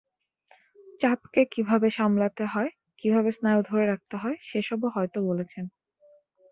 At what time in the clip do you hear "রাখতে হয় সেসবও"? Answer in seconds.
3.85-4.87